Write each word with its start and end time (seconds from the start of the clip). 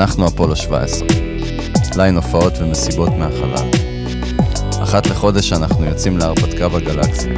אנחנו 0.00 0.28
אפולו 0.28 0.56
17. 0.56 1.08
ליין 1.96 2.16
הופעות 2.16 2.52
ומסיבות 2.58 3.12
מהחלל. 3.18 3.70
אחת 4.82 5.06
לחודש 5.06 5.52
אנחנו 5.52 5.84
יוצאים 5.84 6.18
להרפתקה 6.18 6.68
בגלקסיה. 6.68 7.32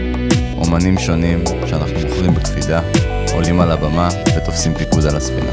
אומנים 0.56 0.98
שונים 0.98 1.44
שאנחנו 1.66 1.94
מוכרים 2.08 2.34
בקפידה, 2.34 2.80
עולים 3.32 3.60
על 3.60 3.70
הבמה 3.70 4.08
ותופסים 4.36 4.74
פיקוד 4.74 5.06
על 5.06 5.16
הספינה. 5.16 5.52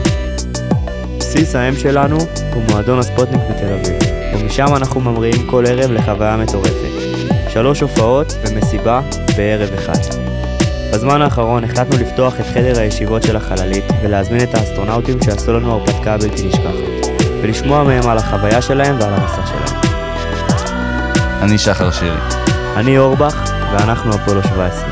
בסיס 1.18 1.56
האם 1.56 1.76
שלנו 1.76 2.18
הוא 2.54 2.64
מועדון 2.70 3.00
הספוטניק 3.00 3.42
בתל 3.50 3.74
אביב, 3.74 3.98
ומשם 4.34 4.76
אנחנו 4.76 5.02
ממריאים 5.02 5.48
כל 5.48 5.66
ערב 5.68 5.92
לחוויה 5.92 6.38
מטורפת. 6.38 6.90
שלוש 7.50 7.82
הופעות 7.82 8.34
ומסיבה 8.44 9.02
בערב 9.38 9.74
אחד. 9.74 10.30
בזמן 10.94 11.22
האחרון 11.22 11.64
החלטנו 11.64 11.98
לפתוח 11.98 12.40
את 12.40 12.46
חדר 12.46 12.80
הישיבות 12.80 13.24
של 13.24 13.36
החללית 13.36 13.84
ולהזמין 14.04 14.44
את 14.44 14.56
האסטרונאוטים 14.56 15.18
שעשו 15.24 15.54
לנו 15.54 15.72
הרפתקה 15.72 16.18
בלתי 16.18 16.48
נשכחת, 16.48 16.89
ולשמוע 17.44 17.84
מהם 17.84 18.10
על 18.10 18.18
החוויה 18.18 18.62
שלהם 18.62 18.96
ועל 19.00 19.14
המסע 19.14 19.46
שלהם. 19.46 19.82
אני 21.42 21.58
שחר 21.58 21.92
שירי. 21.92 22.18
אני 22.76 22.98
אורבך, 22.98 23.36
ואנחנו 23.74 24.16
אפולו 24.16 24.44
17. 24.44 24.90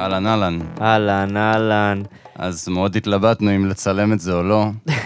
אהלן 0.00 0.26
אהלן. 0.26 0.58
אהלן, 0.80 1.36
אהלן. 1.36 2.02
אז 2.34 2.68
מאוד 2.68 2.96
התלבטנו 2.96 3.56
אם 3.56 3.66
לצלם 3.66 4.12
את 4.12 4.20
זה 4.20 4.32
או 4.32 4.42
לא. 4.42 4.66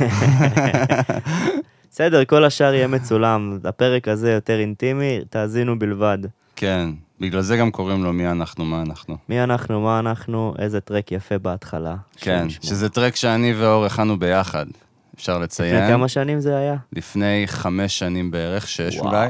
בסדר, 1.91 2.25
כל 2.25 2.45
השאר 2.45 2.75
יהיה 2.75 2.87
מצולם. 2.87 3.59
הפרק 3.65 4.09
הזה 4.09 4.33
יותר 4.33 4.61
אינטימי, 4.61 5.21
תאזינו 5.31 5.79
בלבד. 5.79 6.19
כן, 6.63 6.89
בגלל 7.21 7.43
זה 7.43 7.57
גם 7.57 7.71
קוראים 7.71 8.05
לו 8.05 8.13
מי 8.13 8.29
אנחנו, 8.31 8.65
מה 8.65 8.83
אנחנו. 8.83 9.17
מי 9.29 9.43
אנחנו, 9.43 9.81
מה 9.81 9.99
אנחנו, 9.99 10.55
איזה 10.59 10.81
טרק 10.81 11.13
יפה 11.13 11.39
בהתחלה. 11.39 11.97
כן. 12.17 12.51
שזה 12.51 12.89
טרק 12.89 13.17
שאני 13.17 13.55
ואור 13.55 13.85
הכנו 13.85 14.19
ביחד, 14.19 14.67
אפשר 15.15 15.39
לציין. 15.39 15.77
לפני 15.77 15.89
כמה 15.89 16.09
שנים 16.09 16.41
זה 16.41 16.57
היה? 16.57 16.77
לפני 16.93 17.45
חמש 17.47 17.99
שנים 17.99 18.31
בערך, 18.31 18.69
שש 18.69 18.97
וואו. 18.97 19.09
אולי. 19.09 19.29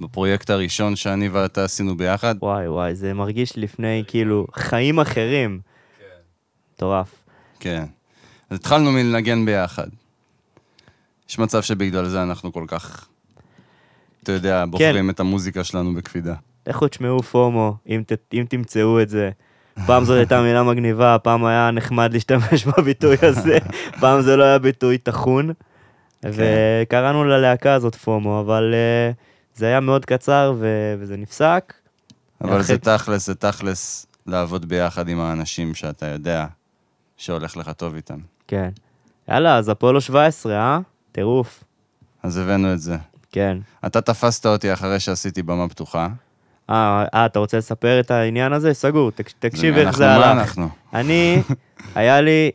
בפרויקט 0.00 0.50
הראשון 0.50 0.96
שאני 0.96 1.28
ואתה 1.28 1.64
עשינו 1.64 1.96
ביחד. 1.96 2.34
וואי 2.42 2.68
וואי, 2.68 2.94
זה 2.94 3.14
מרגיש 3.14 3.58
לפני 3.58 4.04
כאילו 4.06 4.46
חיים 4.54 5.00
אחרים. 5.00 5.60
מטורף. 6.74 7.24
כן. 7.60 7.84
אז 8.50 8.58
התחלנו 8.58 8.92
מלנגן 8.92 9.46
ביחד. 9.46 9.88
יש 11.28 11.38
מצב 11.38 11.62
שבגלל 11.62 12.08
זה 12.08 12.22
אנחנו 12.22 12.52
כל 12.52 12.64
כך, 12.68 13.08
אתה 14.22 14.32
יודע, 14.32 14.62
כן. 14.64 14.70
בוחרים 14.70 15.10
את 15.10 15.20
המוזיקה 15.20 15.64
שלנו 15.64 15.94
בקפידה. 15.94 16.34
לכו 16.66 16.88
תשמעו 16.88 17.22
פומו, 17.22 17.76
אם, 17.88 18.02
ת, 18.06 18.12
אם 18.34 18.44
תמצאו 18.48 19.02
את 19.02 19.08
זה. 19.08 19.30
פעם 19.86 20.04
זאת 20.04 20.16
הייתה 20.16 20.42
מילה 20.42 20.62
מגניבה, 20.62 21.16
פעם 21.22 21.44
היה 21.44 21.70
נחמד 21.70 22.12
להשתמש 22.12 22.64
בביטוי 22.66 23.16
הזה, 23.22 23.58
פעם 24.00 24.22
זה 24.22 24.36
לא 24.36 24.44
היה 24.44 24.58
ביטוי 24.58 24.98
טחון. 24.98 25.50
וקראנו 26.24 27.24
ללהקה 27.24 27.74
הזאת 27.74 27.94
פומו, 27.94 28.40
אבל 28.40 28.74
uh, 28.74 29.58
זה 29.58 29.66
היה 29.66 29.80
מאוד 29.80 30.04
קצר 30.04 30.54
ו- 30.58 30.94
וזה 30.98 31.16
נפסק. 31.16 31.72
אבל 32.40 32.62
זה 32.62 32.74
אחרי- 32.74 32.78
תכלס, 32.98 33.26
זה 33.26 33.34
תכלס 33.34 34.06
לעבוד 34.26 34.68
ביחד 34.68 35.08
עם 35.08 35.20
האנשים 35.20 35.74
שאתה 35.74 36.06
יודע 36.06 36.46
שהולך 37.16 37.56
לך 37.56 37.70
טוב 37.70 37.94
איתם. 37.94 38.18
כן. 38.48 38.68
יאללה, 39.28 39.56
אז 39.56 39.70
אפולו 39.70 40.00
17, 40.00 40.52
אה? 40.56 40.78
טירוף. 41.12 41.64
אז 42.22 42.36
הבאנו 42.36 42.72
את 42.72 42.80
זה. 42.80 42.96
כן. 43.32 43.58
אתה 43.86 44.00
תפסת 44.00 44.46
אותי 44.46 44.72
אחרי 44.72 45.00
שעשיתי 45.00 45.42
במה 45.42 45.68
פתוחה. 45.68 46.08
אה, 46.70 47.04
אה, 47.14 47.26
אתה 47.26 47.38
רוצה 47.38 47.58
לספר 47.58 48.00
את 48.00 48.10
העניין 48.10 48.52
הזה? 48.52 48.74
סגור, 48.74 49.10
תק, 49.10 49.30
תקשיב 49.38 49.76
איך 49.76 49.96
זה 49.96 50.10
הלך. 50.10 50.26
אנחנו? 50.26 50.68
אני, 50.94 51.42
היה 51.94 52.20
לי 52.20 52.50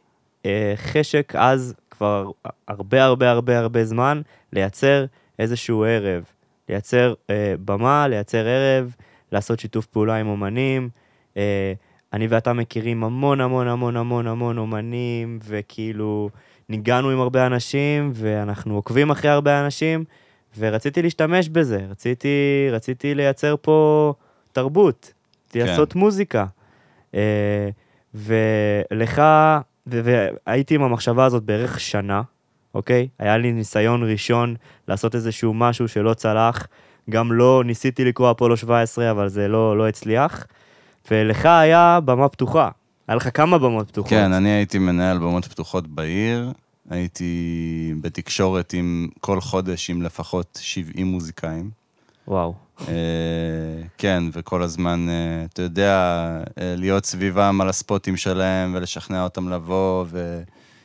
אה, 0.46 0.74
חשק 0.76 1.34
אז 1.38 1.74
כבר 1.90 2.32
הרבה 2.68 3.04
הרבה 3.04 3.32
הרבה 3.32 3.60
הרבה 3.60 3.86
זמן 3.86 4.22
לייצר 4.54 5.06
איזשהו 5.40 5.84
ערב. 5.84 6.24
לייצר 6.70 7.14
אה, 7.30 7.54
במה, 7.66 8.08
לייצר 8.08 8.48
ערב, 8.48 8.96
לעשות 9.32 9.60
שיתוף 9.60 9.86
פעולה 9.86 10.16
עם 10.16 10.28
אומנים. 10.28 10.90
אה, 11.38 11.74
אני 12.14 12.28
ואתה 12.28 12.54
מכירים 12.54 13.04
המון 13.04 13.42
המון 13.42 13.68
המון 13.68 13.98
המון 13.98 14.28
המון 14.28 14.58
אומנים, 14.58 15.40
וכאילו 15.46 16.30
ניגענו 16.70 17.10
עם 17.10 17.20
הרבה 17.20 17.48
אנשים, 17.48 18.12
ואנחנו 18.14 18.76
עוקבים 18.76 19.12
אחרי 19.12 19.30
הרבה 19.32 19.66
אנשים, 19.66 20.04
ורציתי 20.58 21.02
להשתמש 21.02 21.50
בזה, 21.50 21.80
רציתי, 21.90 22.68
רציתי 22.72 23.16
לייצר 23.16 23.56
פה 23.62 24.14
תרבות, 24.52 25.14
לעשות 25.56 25.96
מוזיקה. 25.96 26.46
אה, 27.16 27.70
ולך, 28.14 29.22
ו- 29.88 30.02
והייתי 30.04 30.76
עם 30.76 30.84
המחשבה 30.84 31.26
הזאת 31.26 31.44
בערך 31.44 31.80
שנה, 31.80 32.22
אוקיי? 32.76 33.08
היה 33.20 33.38
לי 33.38 33.52
ניסיון 33.52 34.12
ראשון 34.12 34.56
לעשות 34.88 35.16
איזשהו 35.16 35.54
משהו 35.54 35.88
שלא 35.88 36.14
צלח. 36.14 36.68
גם 37.10 37.34
לא 37.34 37.64
ניסיתי 37.66 38.06
לקרוא 38.06 38.32
אפולו 38.32 38.58
17, 38.58 39.12
אבל 39.12 39.28
זה 39.28 39.48
לא, 39.48 39.78
לא 39.78 39.88
הצליח. 39.88 40.46
ולך 41.12 41.46
היה 41.46 42.00
במה 42.06 42.30
פתוחה. 42.30 42.70
היה 43.08 43.16
לך 43.16 43.30
כמה 43.34 43.58
במות 43.58 43.88
פתוחות. 43.88 44.10
כן, 44.10 44.34
אני 44.34 44.50
הייתי 44.50 44.80
מנהל 44.80 45.18
במות 45.18 45.46
פתוחות 45.46 45.88
בעיר. 45.88 46.52
הייתי 46.92 47.94
בתקשורת 48.02 48.74
עם 48.74 49.08
כל 49.20 49.42
חודש 49.42 49.90
עם 49.90 50.02
לפחות 50.02 50.60
70 50.62 51.08
מוזיקאים. 51.08 51.70
וואו. 52.28 52.54
אה, 52.88 52.94
כן, 53.98 54.24
וכל 54.34 54.64
הזמן, 54.64 55.10
אה, 55.10 55.46
אתה 55.54 55.62
יודע, 55.62 55.96
אה, 56.62 56.76
להיות 56.78 57.06
סביבם 57.06 57.62
על 57.62 57.70
הספוטים 57.70 58.18
שלהם 58.18 58.76
ולשכנע 58.76 59.24
אותם 59.24 59.50
לבוא, 59.50 60.06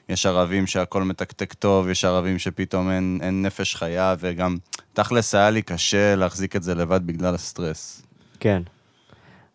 ויש 0.08 0.26
ערבים 0.26 0.66
שהכל 0.66 1.02
מתקתק 1.02 1.52
טוב, 1.52 1.88
יש 1.88 2.04
ערבים 2.04 2.38
שפתאום 2.38 2.90
אין, 2.90 3.18
אין 3.22 3.42
נפש 3.42 3.74
חיה, 3.74 4.14
וגם 4.20 4.56
תכלס 4.92 5.34
היה 5.34 5.50
לי 5.50 5.62
קשה 5.62 6.16
להחזיק 6.16 6.56
את 6.56 6.62
זה 6.62 6.74
לבד 6.74 7.06
בגלל 7.06 7.34
הסטרס. 7.34 8.02
כן. 8.40 8.62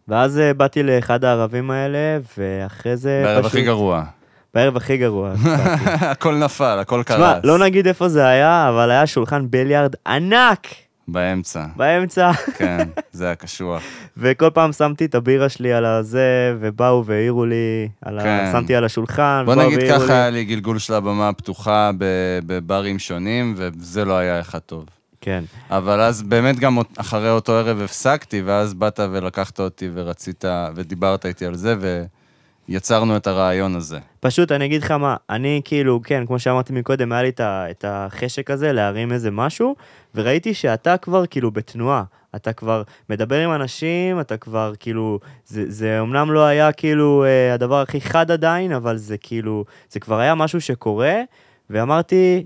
ואז 0.08 0.40
באתי 0.58 0.84
לאחד 0.84 1.24
הערבים 1.24 1.72
האלה, 1.72 2.20
ואחרי 2.38 2.98
זה 2.98 3.22
בערב 3.26 3.46
הכי 3.46 3.64
גרוע. 3.64 4.06
בערב 4.54 4.78
הכי 4.78 4.98
גרוע. 4.98 5.34
הכל 6.14 6.36
נפל, 6.36 6.78
הכל 6.82 7.04
קרס. 7.06 7.18
תשמע, 7.18 7.40
לא 7.44 7.60
נגיד 7.60 7.88
איפה 7.88 8.10
זה 8.10 8.26
היה, 8.26 8.70
אבל 8.70 8.92
היה 8.92 9.08
שולחן 9.08 9.46
ביליארד 9.50 9.96
ענק 10.08 10.68
באמצע, 11.08 11.66
באמצע, 11.76 12.32
כן, 12.58 12.88
זה 13.12 13.26
היה 13.26 13.36
קשוח. 13.36 13.84
וכל 14.18 14.50
פעם 14.50 14.72
שמתי 14.72 15.06
את 15.06 15.16
הבירה 15.16 15.50
שלי 15.50 15.74
על 15.74 15.86
הזה, 15.86 16.56
ובאו 16.60 17.06
והעירו 17.06 17.46
לי, 17.46 17.90
על 18.02 18.20
ה... 18.20 18.24
כן. 18.24 18.50
שמתי 18.52 18.76
על 18.76 18.84
השולחן, 18.86 19.44
בוא 19.46 19.56
נגיד 19.56 19.80
ככה, 19.90 20.06
לי. 20.06 20.14
היה 20.14 20.30
לי 20.30 20.46
גלגול 20.46 20.80
של 20.80 20.94
הבמה 20.94 21.30
הפתוחה 21.30 21.92
בברים 22.46 23.00
שונים, 23.00 23.54
וזה 23.58 24.06
לא 24.06 24.18
היה 24.18 24.40
אחד 24.40 24.60
טוב. 24.60 24.86
כן. 25.22 25.44
אבל 25.70 26.02
אז 26.02 26.22
באמת 26.22 26.60
גם 26.60 26.78
אחרי 26.98 27.30
אותו 27.30 27.54
ערב 27.54 27.82
הפסקתי, 27.82 28.42
ואז 28.42 28.74
באת 28.74 29.00
ולקחת 29.12 29.60
אותי 29.60 29.90
ורצית, 29.94 30.46
ודיברת 30.76 31.26
איתי 31.26 31.46
על 31.46 31.56
זה, 31.56 31.76
ויצרנו 32.72 33.18
את 33.18 33.28
הרעיון 33.28 33.76
הזה. 33.76 34.00
פשוט 34.20 34.52
אני 34.52 34.66
אגיד 34.66 34.84
לך 34.84 34.92
מה, 34.92 35.16
אני 35.30 35.62
כאילו, 35.64 36.02
כן, 36.04 36.26
כמו 36.26 36.40
שאמרתי 36.40 36.74
מקודם, 36.74 37.12
היה 37.12 37.22
לי 37.22 37.32
את 37.40 37.86
החשק 37.88 38.52
הזה 38.52 38.74
להרים 38.74 39.12
איזה 39.12 39.32
משהו, 39.32 39.76
וראיתי 40.16 40.54
שאתה 40.54 40.98
כבר 40.98 41.26
כאילו 41.26 41.52
בתנועה. 41.52 42.04
אתה 42.36 42.54
כבר 42.54 42.84
מדבר 43.10 43.40
עם 43.40 43.52
אנשים, 43.52 44.20
אתה 44.20 44.38
כבר 44.38 44.74
כאילו, 44.80 45.20
זה, 45.46 45.64
זה 45.68 46.00
אומנם 46.00 46.32
לא 46.32 46.46
היה 46.46 46.72
כאילו 46.72 47.24
אה, 47.24 47.54
הדבר 47.54 47.82
הכי 47.82 48.02
חד 48.02 48.32
עדיין, 48.32 48.72
אבל 48.72 48.98
זה 48.98 49.18
כאילו, 49.18 49.66
זה 49.90 50.00
כבר 50.00 50.20
היה 50.20 50.36
משהו 50.36 50.62
שקורה, 50.62 51.16
ואמרתי, 51.70 52.46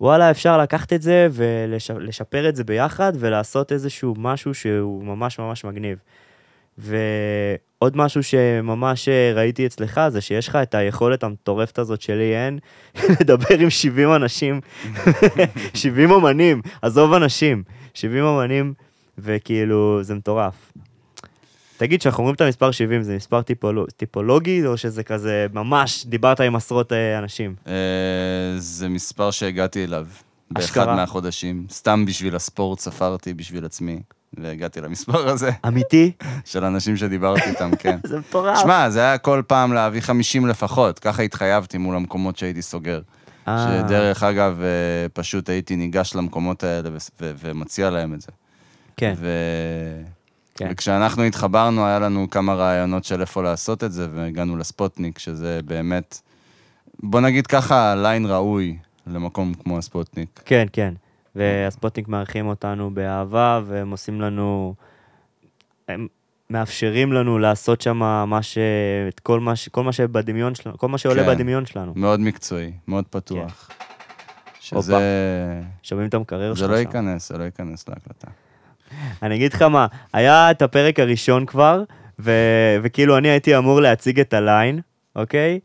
וואלה, 0.00 0.30
אפשר 0.30 0.58
לקחת 0.58 0.92
את 0.92 1.02
זה 1.02 1.28
ולשפר 1.32 2.48
את 2.48 2.56
זה 2.56 2.64
ביחד, 2.64 3.12
ולעשות 3.18 3.72
איזשהו 3.72 4.14
משהו 4.18 4.54
שהוא 4.54 5.04
ממש 5.04 5.38
ממש 5.38 5.64
מגניב. 5.64 5.98
ועוד 7.82 7.96
משהו 7.96 8.22
שממש 8.22 9.08
אה, 9.08 9.32
ראיתי 9.34 9.66
אצלך, 9.66 10.00
זה 10.08 10.20
שיש 10.20 10.48
לך 10.48 10.56
את 10.56 10.74
היכולת 10.74 11.24
המטורפת 11.24 11.78
הזאת 11.78 12.00
שלי 12.00 12.36
אין, 12.36 12.58
לדבר 13.20 13.58
עם 13.58 13.70
70 13.70 14.14
אנשים, 14.14 14.60
70 15.74 16.10
אומנים, 16.10 16.62
עזוב 16.82 17.12
אנשים, 17.12 17.62
70 17.94 18.24
אומנים, 18.24 18.74
וכאילו, 19.18 20.02
זה 20.02 20.14
מטורף. 20.14 20.72
תגיד, 21.76 22.00
כשאנחנו 22.00 22.20
אומרים 22.20 22.34
את 22.34 22.40
המספר 22.40 22.70
70, 22.70 23.02
זה 23.02 23.16
מספר 23.16 23.42
טיפולו, 23.42 23.86
טיפולוגי, 23.86 24.66
או 24.66 24.76
שזה 24.76 25.02
כזה, 25.02 25.46
ממש, 25.52 26.06
דיברת 26.06 26.40
עם 26.40 26.56
עשרות 26.56 26.92
אה, 26.92 27.18
אנשים? 27.18 27.54
אה, 27.66 27.72
זה 28.58 28.88
מספר 28.88 29.30
שהגעתי 29.30 29.84
אליו. 29.84 30.06
באחד. 30.50 30.86
מהחודשים. 30.86 31.66
סתם 31.70 32.04
בשביל 32.06 32.36
הספורט 32.36 32.78
ספרתי 32.78 33.34
בשביל 33.34 33.64
עצמי, 33.64 34.02
והגעתי 34.38 34.80
למספר 34.80 35.28
הזה, 35.28 35.50
אמיתי? 35.66 36.12
של 36.44 36.64
אנשים 36.64 36.96
שדיברתי 36.96 37.50
איתם, 37.50 37.70
כן. 37.78 37.98
זה 38.08 38.18
מטורף. 38.18 38.58
שמע, 38.58 38.90
זה 38.90 39.00
היה 39.00 39.18
כל 39.18 39.42
פעם 39.46 39.72
להביא 39.72 40.00
50 40.00 40.46
לפחות, 40.46 40.98
ככה 40.98 41.22
התחייבתי 41.22 41.78
מול 41.78 41.96
המקומות 41.96 42.36
שהייתי 42.36 42.62
סוגר. 42.62 43.00
אה, 43.48 43.66
שדרך 43.68 44.22
אגב, 44.22 44.60
אה, 44.62 45.08
פשוט 45.12 45.48
הייתי 45.48 45.76
ניגש 45.76 46.14
למקומות 46.14 46.64
האלה 46.64 46.90
ו- 46.92 46.96
ו- 47.20 47.32
ומציע 47.38 47.90
להם 47.90 48.14
את 48.14 48.20
זה. 48.20 48.28
כן. 48.96 49.14
כן. 50.54 50.68
וכשאנחנו 50.70 51.22
התחברנו, 51.22 51.86
היה 51.86 51.98
לנו 51.98 52.30
כמה 52.30 52.54
רעיונות 52.54 53.04
של 53.04 53.20
איפה 53.20 53.42
לעשות 53.42 53.84
את 53.84 53.92
זה, 53.92 54.06
והגענו 54.14 54.56
לספוטניק, 54.56 55.18
שזה 55.18 55.60
באמת, 55.64 56.20
בוא 57.02 57.20
נגיד 57.20 57.46
ככה, 57.46 57.94
ליין 57.94 58.26
ראוי 58.26 58.76
למקום 59.06 59.54
כמו 59.54 59.78
הספוטניק. 59.78 60.40
כן, 60.44 60.66
כן. 60.72 60.94
והספוטניק 61.36 62.08
מארחים 62.08 62.46
אותנו 62.46 62.94
באהבה, 62.94 63.60
והם 63.66 63.90
עושים 63.90 64.20
לנו... 64.20 64.74
הם 65.88 66.06
מאפשרים 66.50 67.12
לנו 67.12 67.38
לעשות 67.38 67.80
שם 67.80 67.96
מה 68.26 68.42
ש... 68.42 68.58
את 69.08 69.20
כל 69.20 69.40
מה, 69.40 69.56
ש... 69.56 69.68
כל 69.68 69.82
מה 69.82 69.92
שבדמיון 69.92 70.54
שלנו, 70.54 70.78
כל 70.78 70.88
מה 70.88 70.98
שעולה 70.98 71.22
כן. 71.22 71.28
בדמיון 71.28 71.66
שלנו. 71.66 71.92
מאוד 71.96 72.20
מקצועי, 72.20 72.72
מאוד 72.88 73.04
פתוח. 73.10 73.70
שזה... 74.60 74.96
שומעים 75.82 76.08
את 76.08 76.14
המקרר 76.14 76.54
זה 76.54 76.60
שלך 76.60 76.70
לא 76.70 76.76
שם. 76.76 76.82
ייכנס, 76.82 77.28
זה 77.28 77.38
לא 77.38 77.44
ייכנס 77.44 77.88
להקלטה. 77.88 78.28
אני 79.22 79.34
אגיד 79.34 79.52
לך 79.52 79.62
מה, 79.62 79.86
היה 80.12 80.50
את 80.50 80.62
הפרק 80.62 81.00
הראשון 81.00 81.46
כבר, 81.46 81.82
ו... 82.18 82.32
וכאילו 82.82 83.18
אני 83.18 83.28
הייתי 83.28 83.56
אמור 83.56 83.80
להציג 83.80 84.20
את 84.20 84.34
הליין, 84.34 84.80
אוקיי? 85.16 85.60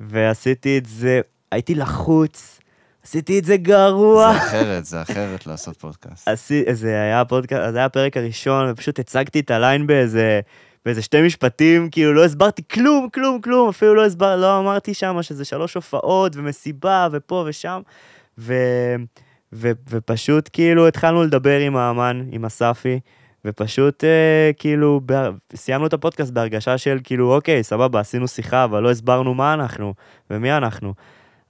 ועשיתי 0.00 0.78
את 0.78 0.86
זה, 0.86 1.20
הייתי 1.52 1.74
לחוץ, 1.74 2.59
עשיתי 3.04 3.38
את 3.38 3.44
זה 3.44 3.56
גרוע. 3.56 4.32
זה 4.32 4.38
אחרת, 4.38 4.84
זה 4.84 5.02
אחרת 5.02 5.46
לעשות 5.46 5.76
פודקאסט. 5.76 6.28
זה 6.72 6.88
היה 6.88 7.20
הפודקאסט, 7.20 7.72
זה 7.72 7.78
היה 7.78 7.86
הפרק 7.86 8.16
הראשון, 8.16 8.70
ופשוט 8.70 8.98
הצגתי 8.98 9.40
את 9.40 9.50
הליין 9.50 9.86
באיזה, 9.86 10.40
באיזה 10.84 11.02
שתי 11.02 11.22
משפטים, 11.22 11.88
כאילו 11.90 12.14
לא 12.14 12.24
הסברתי 12.24 12.62
כלום, 12.72 13.08
כלום, 13.14 13.40
כלום, 13.40 13.68
אפילו 13.68 13.94
לא 13.94 14.04
הסבר, 14.04 14.36
לא 14.36 14.58
אמרתי 14.58 14.94
שם 14.94 15.22
שזה 15.22 15.44
שלוש 15.44 15.74
הופעות 15.74 16.36
ומסיבה 16.36 17.08
ופה 17.12 17.44
ושם, 17.48 17.80
ו, 18.38 18.54
ו, 19.52 19.70
ופשוט 19.90 20.50
כאילו 20.52 20.88
התחלנו 20.88 21.24
לדבר 21.24 21.58
עם 21.58 21.76
האמן, 21.76 22.24
עם 22.32 22.44
אספי, 22.44 23.00
ופשוט 23.44 24.04
אה, 24.04 24.50
כאילו 24.56 25.00
ב, 25.06 25.28
סיימנו 25.54 25.86
את 25.86 25.92
הפודקאסט 25.92 26.32
בהרגשה 26.32 26.78
של 26.78 26.98
כאילו 27.04 27.34
אוקיי, 27.34 27.62
סבבה, 27.62 28.00
עשינו 28.00 28.28
שיחה, 28.28 28.64
אבל 28.64 28.82
לא 28.82 28.90
הסברנו 28.90 29.34
מה 29.34 29.54
אנחנו 29.54 29.94
ומי 30.30 30.52
אנחנו. 30.52 30.94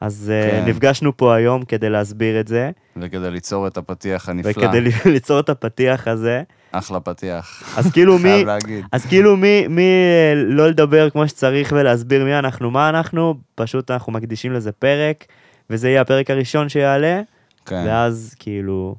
אז 0.00 0.32
אה, 0.35 0.50
כן. 0.50 0.69
נפגשנו 0.69 1.17
פה 1.17 1.35
היום 1.35 1.64
כדי 1.64 1.91
להסביר 1.91 2.41
את 2.41 2.49
זה. 2.49 2.70
וכדי 2.97 3.31
ליצור 3.31 3.67
את 3.67 3.76
הפתיח 3.76 4.29
הנפלא, 4.29 4.50
וכדי 4.50 4.81
ליצור 5.12 5.41
את 5.41 5.49
הפתיח 5.49 6.08
הזה. 6.08 6.43
אחלה 6.73 7.00
פתיח. 7.00 7.62
אז 7.79 7.91
כאילו 7.93 8.14
מי, 8.19 8.23
חייב 8.23 8.47
להגיד. 8.47 8.85
אז 8.93 9.06
כאילו 9.06 9.37
מי, 9.37 9.69
מי 9.69 9.82
אה, 9.82 10.32
לא 10.37 10.69
לדבר 10.69 11.11
כמו 11.11 11.29
שצריך 11.29 11.73
ולהסביר 11.76 12.25
מי 12.25 12.38
אנחנו, 12.38 12.70
מה 12.70 12.88
אנחנו, 12.88 13.35
פשוט 13.55 13.91
אנחנו 13.91 14.12
מקדישים 14.12 14.52
לזה 14.52 14.73
פרק, 14.73 15.25
וזה 15.70 15.88
יהיה 15.88 16.00
הפרק 16.00 16.31
הראשון 16.31 16.69
שיעלה, 16.69 17.20
כן. 17.67 17.85
ואז 17.87 18.35
כאילו, 18.38 18.94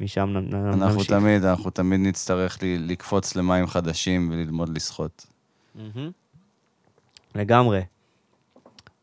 משם 0.00 0.28
נ- 0.32 0.54
נ- 0.54 0.66
אנחנו 0.72 0.94
נמשיך. 0.94 1.08
תמיד, 1.10 1.44
אנחנו 1.44 1.70
תמיד 1.70 2.00
נצטרך 2.00 2.58
לקפוץ 2.62 3.36
למים 3.36 3.66
חדשים 3.66 4.30
וללמוד 4.32 4.76
לשחות. 4.76 5.26
לגמרי. 7.34 7.80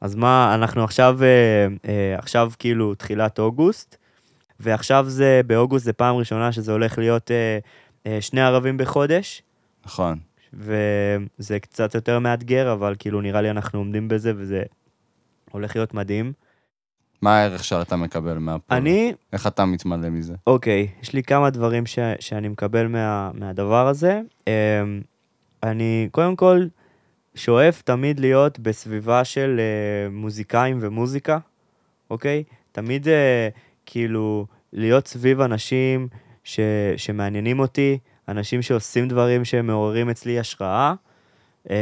אז 0.02 0.16
מה, 0.16 0.56
אנחנו 0.56 0.84
עכשיו, 0.84 1.20
אה, 1.24 1.68
אה, 1.90 2.16
עכשיו 2.18 2.52
כאילו 2.60 2.96
תחילת 2.96 3.40
אוגוסט, 3.40 3.98
ועכשיו 4.60 5.06
זה, 5.10 5.42
באוגוסט 5.48 5.86
זה 5.86 5.94
פעם 5.94 6.16
ראשונה 6.16 6.52
שזה 6.52 6.72
הולך 6.72 6.98
להיות 6.98 7.32
אה, 8.06 8.22
שני 8.22 8.42
ערבים 8.42 8.78
בחודש, 8.78 9.44
נכון. 9.86 10.20
וזה 10.54 11.60
קצת 11.60 11.96
יותר 11.96 12.20
מאתגר, 12.20 12.74
אבל 12.74 12.96
כאילו 13.00 13.22
נראה 13.22 13.42
לי 13.42 13.50
אנחנו 13.50 13.80
עומדים 13.80 14.08
בזה 14.08 14.34
וזה 14.36 14.64
הולך 15.52 15.76
להיות 15.76 15.94
מדהים. 15.94 16.34
מה 17.22 17.38
הערך 17.38 17.64
שאתה 17.64 17.96
מקבל 17.96 18.38
מהפועל? 18.38 18.80
אני, 18.80 19.14
איך 19.34 19.48
אתה 19.48 19.66
מתמלא 19.66 20.10
מזה? 20.10 20.34
אוקיי, 20.48 20.88
יש 21.02 21.14
לי 21.14 21.24
כמה 21.24 21.50
דברים 21.50 21.86
ש, 21.86 22.00
שאני 22.20 22.48
מקבל 22.48 22.88
מה, 22.88 23.32
מהדבר 23.34 23.88
הזה. 23.88 24.22
אמ, 24.48 24.52
אני 25.64 26.08
קודם 26.12 26.36
כל 26.36 26.66
שואף 27.40 27.82
תמיד 27.82 28.20
להיות 28.20 28.60
בסביבה 28.60 29.24
של 29.24 29.60
אה, 29.60 30.10
מוזיקאים 30.10 30.78
ומוזיקה, 30.82 31.38
אוקיי? 32.10 32.44
תמיד 32.72 33.08
אה, 33.08 33.50
כאילו 33.86 34.46
להיות 34.74 35.08
סביב 35.08 35.42
אנשים 35.42 36.08
ש, 36.44 36.60
שמעניינים 36.98 37.60
אותי, 37.60 37.98
אנשים 38.28 38.62
שעושים 38.62 39.08
דברים 39.08 39.46
שמעוררים 39.46 40.10
אצלי 40.10 40.40
השראה. 40.40 40.94
אמ, 41.70 41.76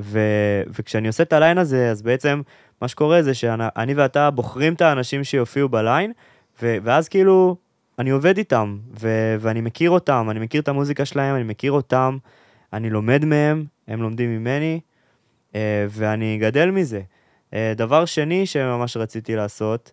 ו, 0.00 0.18
וכשאני 0.66 1.06
עושה 1.06 1.22
את 1.22 1.32
הליין 1.32 1.58
הזה, 1.58 1.90
אז 1.90 2.02
בעצם 2.02 2.42
מה 2.82 2.88
שקורה 2.88 3.22
זה 3.22 3.34
שאני 3.34 3.94
ואתה 3.94 4.30
בוחרים 4.30 4.74
את 4.74 4.82
האנשים 4.82 5.24
שיופיעו 5.24 5.68
בליין, 5.68 6.12
ו- 6.62 6.76
ואז 6.82 7.08
כאילו, 7.08 7.56
אני 7.98 8.10
עובד 8.10 8.38
איתם, 8.38 8.78
ו- 9.00 9.36
ואני 9.40 9.60
מכיר 9.60 9.90
אותם, 9.90 10.26
אני 10.30 10.40
מכיר 10.40 10.60
את 10.60 10.68
המוזיקה 10.68 11.04
שלהם, 11.04 11.36
אני 11.36 11.44
מכיר 11.44 11.72
אותם, 11.72 12.18
אני 12.74 12.90
לומד 12.90 13.24
מהם, 13.24 13.64
הם 13.88 14.02
לומדים 14.02 14.36
ממני, 14.36 14.80
אה, 15.54 15.86
ואני 15.90 16.38
גדל 16.40 16.70
מזה. 16.70 17.00
אה, 17.54 17.72
דבר 17.76 18.04
שני 18.04 18.46
שממש 18.46 18.96
רציתי 18.96 19.36
לעשות, 19.36 19.92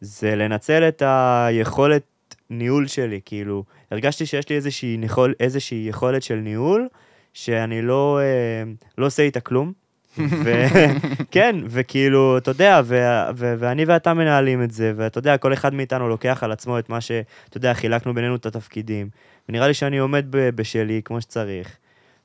זה 0.00 0.36
לנצל 0.36 0.88
את 0.88 1.02
היכולת 1.06 2.02
ניהול 2.50 2.86
שלי, 2.86 3.20
כאילו, 3.24 3.64
הרגשתי 3.90 4.26
שיש 4.26 4.48
לי 4.48 4.56
איזושהי, 4.56 4.96
ניחול, 4.96 5.34
איזושהי 5.40 5.86
יכולת 5.88 6.22
של 6.22 6.34
ניהול, 6.34 6.88
שאני 7.34 7.82
לא, 7.82 8.20
אה, 8.22 8.72
לא 8.98 9.06
עושה 9.06 9.22
איתה 9.22 9.40
כלום. 9.40 9.72
וכן, 10.18 11.56
וכאילו, 11.68 12.38
אתה 12.38 12.50
יודע, 12.50 12.80
ו- 12.84 13.24
ו- 13.36 13.54
ואני 13.58 13.84
ואתה 13.84 14.14
מנהלים 14.14 14.62
את 14.62 14.70
זה, 14.70 14.92
ואתה 14.96 15.18
יודע, 15.18 15.36
כל 15.36 15.52
אחד 15.52 15.74
מאיתנו 15.74 16.08
לוקח 16.08 16.42
על 16.42 16.52
עצמו 16.52 16.78
את 16.78 16.88
מה 16.88 17.00
ש... 17.00 17.10
אתה 17.48 17.56
יודע, 17.56 17.74
חילקנו 17.74 18.14
בינינו 18.14 18.36
את 18.36 18.46
התפקידים. 18.46 19.08
ונראה 19.48 19.68
לי 19.68 19.74
שאני 19.74 19.98
עומד 19.98 20.26
בשלי 20.30 21.00
כמו 21.04 21.20
שצריך, 21.20 21.76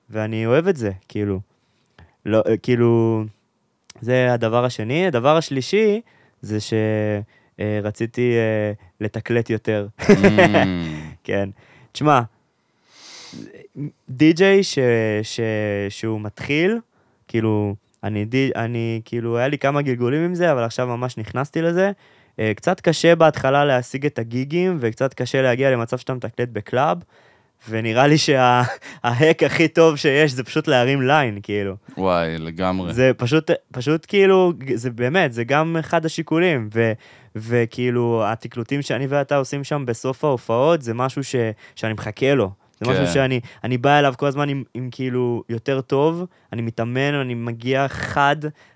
ואני 0.10 0.46
אוהב 0.46 0.68
את 0.68 0.78
זה, 0.78 0.92
כאילו. 1.08 1.40
לא, 2.26 2.44
אה, 2.48 2.58
כאילו, 2.58 3.24
זה 4.02 4.34
הדבר 4.34 4.66
השני. 4.66 5.08
הדבר 5.08 5.38
השלישי, 5.38 6.02
זה 6.42 6.58
שרציתי 6.60 8.34
אה, 8.36 8.72
לתקלט 9.02 9.50
יותר. 9.50 9.88
Mm, 10.02 10.14
כן. 11.24 11.50
תשמע, 11.92 12.22
די-ג'יי 14.10 14.64
ש, 14.64 14.80
ש, 15.24 15.40
שהוא 15.90 16.22
מתחיל, 16.22 16.80
כאילו, 17.28 17.76
אני, 18.04 18.26
די, 18.26 18.52
אני, 18.56 19.02
כאילו, 19.06 19.38
היה 19.38 19.48
לי 19.48 19.58
כמה 19.58 19.82
גלגולים 19.82 20.24
עם 20.24 20.36
זה, 20.36 20.52
אבל 20.52 20.64
עכשיו 20.64 20.88
ממש 20.88 21.18
נכנסתי 21.18 21.62
לזה. 21.62 21.92
אה, 22.40 22.52
קצת 22.56 22.82
קשה 22.82 23.16
בהתחלה 23.16 23.66
להשיג 23.66 24.06
את 24.06 24.20
הגיגים, 24.20 24.78
וקצת 24.80 25.14
קשה 25.14 25.42
להגיע 25.42 25.72
למצב 25.72 25.98
שאתה 25.98 26.14
מתקלט 26.14 26.50
ב 26.50 26.58
club, 26.58 26.98
ונראה 27.70 28.08
לי 28.08 28.18
שה 28.18 28.72
hack 28.72 29.44
הכי 29.46 29.68
טוב 29.68 29.96
שיש 29.96 30.32
זה 30.32 30.44
פשוט 30.44 30.68
להרים 30.68 31.02
ליין, 31.02 31.40
כאילו. 31.44 31.76
וואי, 31.98 32.38
לגמרי. 32.38 32.94
זה 32.94 33.12
פשוט, 33.18 33.52
פשוט 33.72 34.06
כאילו, 34.08 34.54
זה 34.74 34.90
באמת, 34.90 35.34
זה 35.34 35.44
גם 35.44 35.78
אחד 35.80 36.06
השיקולים, 36.06 36.70
ו, 36.74 36.92
וכאילו, 37.36 38.24
התקלוטים 38.26 38.82
שאני 38.82 39.08
ואתה 39.08 39.36
עושים 39.36 39.64
שם 39.64 39.84
בסוף 39.86 40.24
ההופעות, 40.24 40.82
זה 40.82 40.94
משהו 40.94 41.24
ש, 41.24 41.36
שאני 41.76 41.94
מחכה 41.94 42.34
לו. 42.34 42.52
זה 42.80 42.86
כן. 42.86 42.92
משהו 42.92 43.08
שאני 43.08 43.40
אני 43.64 43.78
בא 43.78 44.00
אליו 44.00 44.14
כל 44.18 44.28
הזמן 44.28 44.50
עם, 44.50 44.64
עם 44.74 44.90
כאילו 44.92 45.44
יותר 45.50 45.82
טוב, 45.82 46.26
אני 46.54 46.62
מתאמן, 46.62 47.14
אני 47.14 47.34
מגיע 47.34 47.88
חד, 47.88 48.36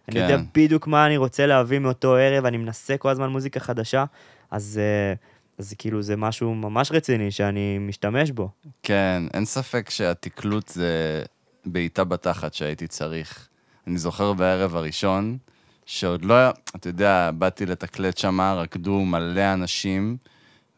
אני 0.09 0.19
יודע 0.19 0.37
כן. 0.37 0.43
בדיוק 0.55 0.87
מה 0.87 1.05
אני 1.05 1.17
רוצה 1.17 1.45
להביא 1.45 1.79
מאותו 1.79 2.15
ערב, 2.15 2.45
אני 2.45 2.57
מנסה 2.57 2.97
כל 2.97 3.09
הזמן 3.09 3.29
מוזיקה 3.29 3.59
חדשה, 3.59 4.05
אז, 4.51 4.79
אה, 4.83 5.13
אז 5.61 5.73
כאילו 5.77 6.01
זה 6.01 6.15
משהו 6.15 6.55
ממש 6.55 6.91
רציני 6.91 7.31
שאני 7.31 7.77
משתמש 7.79 8.31
בו. 8.31 8.49
כן, 8.83 9.23
אין 9.33 9.45
ספק 9.45 9.89
שהתקלוט 9.89 10.67
זה 10.67 11.23
בעיטה 11.65 12.03
בתחת 12.03 12.53
שהייתי 12.53 12.87
צריך. 12.87 13.47
אני 13.87 13.97
זוכר 13.97 14.33
בערב 14.33 14.75
הראשון, 14.75 15.37
שעוד 15.85 16.25
לא 16.25 16.33
היה, 16.33 16.51
אתה 16.75 16.89
יודע, 16.89 17.31
באתי 17.31 17.65
לתקלט 17.65 18.17
שם, 18.17 18.41
רקדו 18.41 18.99
מלא 18.99 19.53
אנשים, 19.53 20.17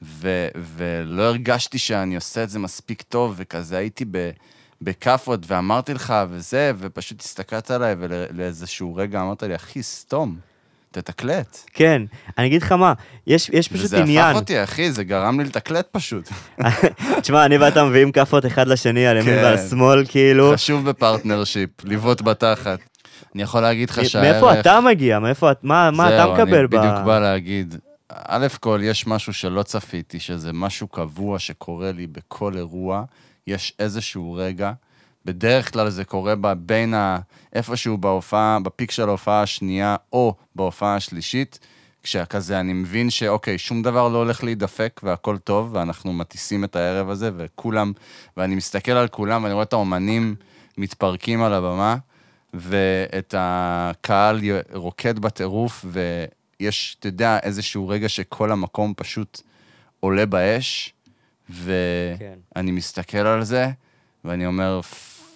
ו- 0.02 0.48
ולא 0.56 1.24
הרגשתי 1.24 1.78
שאני 1.78 2.16
עושה 2.16 2.44
את 2.44 2.50
זה 2.50 2.60
מספיק 2.60 3.02
טוב, 3.02 3.34
וכזה 3.38 3.78
הייתי 3.78 4.06
ב- 4.12 4.32
בכאפות, 4.82 5.40
ואמרתי 5.48 5.94
לך, 5.94 6.13
וזה, 6.30 6.72
ופשוט 6.78 7.22
הסתכלת 7.22 7.72
עליי, 7.72 7.96
ולאיזשהו 8.00 8.96
רגע 8.96 9.22
אמרת 9.22 9.44
לי, 9.44 9.56
אחי, 9.56 9.84
סתום, 9.84 10.38
תתקלט. 10.93 11.57
כן, 11.73 12.01
אני 12.38 12.47
אגיד 12.47 12.62
לך 12.62 12.71
מה, 12.71 12.93
יש, 13.27 13.50
יש 13.53 13.67
פשוט 13.67 13.85
וזה 13.85 14.01
עניין. 14.01 14.25
הפך 14.25 14.35
אותי, 14.35 14.63
אחי, 14.63 14.91
זה 14.91 15.03
גרם 15.03 15.39
לי 15.39 15.45
לתקלט 15.45 15.88
פשוט. 15.91 16.29
תשמע, 17.21 17.45
אני 17.45 17.57
ואתה 17.57 17.83
מביאים 17.83 18.12
כאפות 18.12 18.45
אחד 18.45 18.67
לשני 18.67 19.07
על 19.07 19.17
ימין 19.17 19.35
כן. 19.35 19.43
ועל 19.43 19.57
שמאל, 19.57 20.05
כאילו. 20.07 20.53
חשוב 20.53 20.89
ב 20.89 20.96
partnership, 20.96 21.70
לבעוט 21.83 22.21
בתחת. 22.21 22.79
אני 23.35 23.43
יכול 23.43 23.62
להגיד 23.62 23.89
לך 23.89 24.05
שהערך... 24.05 24.31
מאיפה 24.31 24.59
אתה 24.59 24.81
מגיע? 24.81 25.19
מאיפה, 25.19 25.51
מה, 25.63 25.91
מה 25.91 26.07
אתה 26.07 26.17
זהו, 26.17 26.33
מקבל 26.33 26.57
אני 26.57 26.67
ב... 26.67 26.75
בדיוק 26.75 27.05
בא 27.05 27.19
להגיד. 27.19 27.75
א' 28.09 28.47
כל, 28.59 28.79
יש 28.83 29.07
משהו 29.07 29.33
שלא 29.33 29.63
צפיתי, 29.63 30.19
שזה 30.19 30.53
משהו 30.53 30.88
קבוע 30.88 31.39
שקורה 31.39 31.91
לי 31.91 32.07
בכל 32.07 32.57
אירוע. 32.57 33.03
יש 33.47 33.73
איזשהו 33.79 34.33
רגע, 34.33 34.71
בדרך 35.25 35.74
כלל 35.74 35.89
זה 35.89 36.06
קורה 36.06 36.36
ב- 36.36 36.53
בין 36.53 36.94
ה... 36.94 37.18
איפשהו 37.53 37.98
בהופעה, 37.98 38.60
בפיק 38.63 38.92
של 38.92 39.08
ההופעה 39.10 39.42
השנייה, 39.42 39.96
או 40.13 40.36
בהופעה 40.56 40.96
השלישית, 40.96 41.60
כשכזה 42.03 42.60
אני 42.60 42.74
מבין 42.74 43.10
שאוקיי, 43.10 43.58
שום 43.58 43.82
דבר 43.82 44.08
לא 44.10 44.18
הולך 44.18 44.44
להידפק 44.44 45.01
והכל 45.03 45.38
טוב, 45.38 45.70
ואנחנו 45.74 46.13
מטיסים 46.13 46.63
את 46.63 46.75
הערב 46.75 47.10
הזה, 47.10 47.32
וכולם, 47.38 47.94
ואני 48.38 48.56
מסתכל 48.56 48.92
על 48.92 49.08
כולם 49.08 49.44
ואני 49.44 49.53
רואה 49.53 49.63
את 49.63 49.74
האומנים 49.74 50.36
מתפרקים 50.77 51.44
על 51.44 51.53
הבמה, 51.53 51.96
ואת 52.53 53.36
הקהל 53.38 54.39
רוקד 54.74 55.20
בטירוף, 55.20 55.86
ויש, 55.89 56.98
אתה 57.00 57.08
יודע, 57.08 57.39
איזשהו 57.44 57.88
רגע 57.88 58.10
שכל 58.10 58.51
המקום 58.51 58.94
פשוט 58.98 59.42
עולה 60.00 60.25
באש, 60.25 60.94
ואני 61.50 62.18
כן. 62.20 62.65
מסתכל 62.65 63.18
על 63.18 63.44
זה, 63.44 63.70
ואני 64.25 64.46
אומר, 64.46 64.80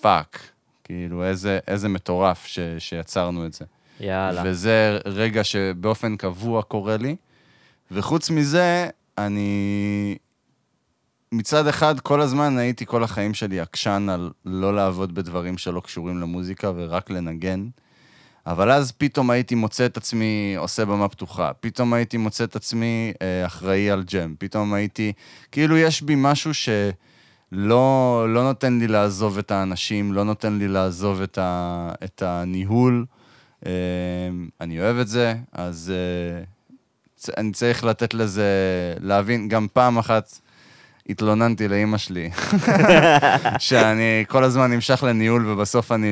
fuck, 0.01 0.39
כאילו, 0.83 1.23
איזה, 1.23 1.59
איזה 1.67 1.89
מטורף 1.89 2.45
ש, 2.45 2.59
שיצרנו 2.79 3.45
את 3.45 3.53
זה. 3.53 3.65
יאללה. 3.99 4.41
וזה 4.45 4.99
רגע 5.05 5.43
שבאופן 5.43 6.15
קבוע 6.17 6.61
קורה 6.61 6.97
לי. 6.97 7.15
וחוץ 7.91 8.29
מזה, 8.29 8.89
אני... 9.17 10.17
מצד 11.31 11.67
אחד, 11.67 11.99
כל 11.99 12.21
הזמן 12.21 12.57
הייתי 12.57 12.85
כל 12.85 13.03
החיים 13.03 13.33
שלי 13.33 13.59
עקשן 13.59 14.07
על 14.11 14.31
לא 14.45 14.75
לעבוד 14.75 15.15
בדברים 15.15 15.57
שלא 15.57 15.79
קשורים 15.79 16.21
למוזיקה 16.21 16.71
ורק 16.75 17.09
לנגן. 17.09 17.67
אבל 18.47 18.71
אז 18.71 18.91
פתאום 18.91 19.29
הייתי 19.29 19.55
מוצא 19.55 19.85
את 19.85 19.97
עצמי 19.97 20.55
עושה 20.57 20.85
במה 20.85 21.09
פתוחה, 21.09 21.51
פתאום 21.59 21.93
הייתי 21.93 22.17
מוצא 22.17 22.43
את 22.43 22.55
עצמי 22.55 23.13
אה, 23.21 23.45
אחראי 23.45 23.91
על 23.91 24.03
ג'ם, 24.03 24.35
פתאום 24.39 24.73
הייתי... 24.73 25.13
כאילו, 25.51 25.77
יש 25.77 26.01
בי 26.01 26.13
משהו 26.17 26.53
שלא 26.53 26.73
לא 27.51 28.43
נותן 28.43 28.79
לי 28.79 28.87
לעזוב 28.87 29.37
את 29.37 29.51
האנשים, 29.51 30.13
לא 30.13 30.23
נותן 30.23 30.57
לי 30.57 30.67
לעזוב 30.67 31.21
את, 31.21 31.37
ה, 31.37 31.91
את 32.03 32.21
הניהול. 32.25 33.05
אה, 33.65 33.71
אני 34.61 34.79
אוהב 34.79 34.97
את 34.97 35.07
זה, 35.07 35.35
אז 35.51 35.93
אה, 35.95 36.43
אני 37.37 37.51
צריך 37.51 37.83
לתת 37.83 38.13
לזה, 38.13 38.43
להבין, 38.99 39.47
גם 39.47 39.67
פעם 39.73 39.97
אחת 39.97 40.39
התלוננתי 41.09 41.67
לאימא 41.67 41.97
שלי, 41.97 42.29
שאני 43.59 44.25
כל 44.27 44.43
הזמן 44.43 44.71
נמשך 44.71 45.03
לניהול 45.03 45.49
ובסוף 45.49 45.91
אני 45.91 46.07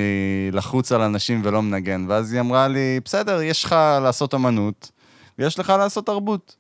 לחוץ 0.51 0.92
על 0.92 1.01
אנשים 1.01 1.42
ולא 1.44 1.62
מנגן, 1.62 2.06
ואז 2.10 2.34
היא 2.34 2.42
אמרה 2.42 2.68
לי, 2.68 3.00
בסדר, 3.06 3.42
יש 3.42 3.63
לך 3.63 3.75
לעשות 4.01 4.34
אמנות, 4.34 4.92
ויש 5.39 5.60
לך 5.60 5.70
לעשות 5.70 6.06
תרבות. 6.06 6.56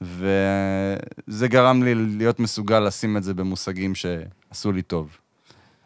וזה 0.00 1.48
גרם 1.48 1.82
לי 1.82 1.94
להיות 1.94 2.40
מסוגל 2.40 2.80
לשים 2.80 3.16
את 3.16 3.22
זה 3.22 3.34
במושגים 3.34 3.94
שעשו 3.94 4.72
לי 4.72 4.82
טוב. 4.82 5.18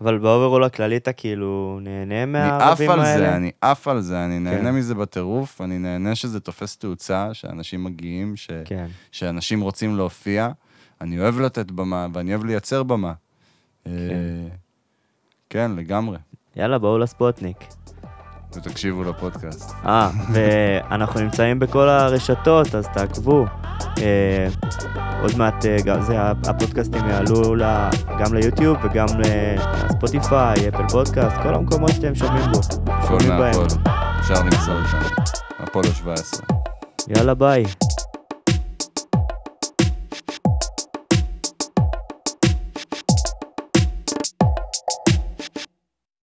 אבל 0.00 0.18
ב 0.18 0.24
overall 0.24 0.64
הכללי 0.64 0.96
אתה 0.96 1.12
כאילו 1.12 1.78
נהנה 1.82 2.26
מהערבים 2.26 2.90
האלה? 2.90 3.02
אני 3.02 3.06
עף 3.10 3.18
על 3.18 3.20
זה, 3.20 3.36
אני 3.36 3.50
עף 3.60 3.88
על 3.88 4.00
זה, 4.00 4.24
אני 4.24 4.38
נהנה 4.38 4.70
כן. 4.70 4.74
מזה 4.74 4.94
בטירוף, 4.94 5.60
אני 5.60 5.78
נהנה 5.78 6.14
שזה 6.14 6.40
תופס 6.40 6.76
תאוצה, 6.76 7.34
שאנשים 7.34 7.84
מגיעים, 7.84 8.36
ש... 8.36 8.50
כן. 8.64 8.86
שאנשים 9.12 9.60
רוצים 9.60 9.96
להופיע. 9.96 10.48
אני 11.00 11.20
אוהב 11.20 11.40
לתת 11.40 11.70
במה, 11.70 12.06
ואני 12.12 12.34
אוהב 12.34 12.44
לייצר 12.44 12.82
במה. 12.82 13.12
כן, 13.84 13.90
אה, 13.90 14.48
כן 15.50 15.70
לגמרי. 15.76 16.18
יאללה, 16.56 16.78
בואו 16.78 16.98
לספוטניק. 16.98 17.56
ותקשיבו 18.56 19.04
לפודקאסט. 19.04 19.72
אה, 19.86 20.10
ואנחנו 20.32 21.20
נמצאים 21.20 21.58
בכל 21.58 21.88
הרשתות, 21.88 22.74
אז 22.74 22.86
תעקבו. 22.94 23.46
אה, 23.98 24.48
עוד 25.22 25.38
מעט 25.38 25.66
אה, 25.66 26.02
זה, 26.02 26.16
הפודקאסטים 26.20 27.08
יעלו 27.08 27.54
לה, 27.54 27.90
גם 28.18 28.34
ליוטיוב 28.34 28.76
וגם 28.84 29.06
לספוטיפיי, 29.18 30.68
אפל 30.68 30.88
פודקאסט, 30.88 31.36
כל 31.42 31.54
המקומות 31.54 31.90
שאתם 31.90 32.14
שומעים 32.14 32.44
בו. 32.52 32.60
שומעים 33.06 33.28
בהם. 33.28 33.66
אפשר 34.20 34.42
למצוא 34.44 34.72
אותם. 34.72 35.22
אפולו 35.64 35.88
17. 35.88 36.46
יאללה 37.08 37.34
ביי. 37.34 37.64